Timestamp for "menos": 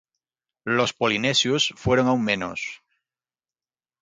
2.23-2.81